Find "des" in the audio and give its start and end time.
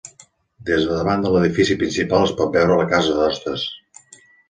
0.69-0.87